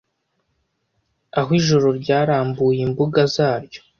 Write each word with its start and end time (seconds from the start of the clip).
aho 1.39 1.51
ijoro 1.59 1.87
ryarambuye 2.01 2.79
imbuga 2.87 3.19
zaryo 3.35 3.81